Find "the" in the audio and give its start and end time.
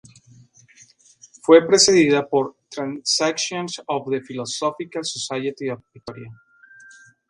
4.09-4.19